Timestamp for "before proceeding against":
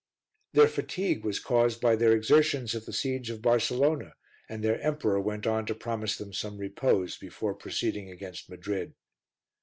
7.19-8.49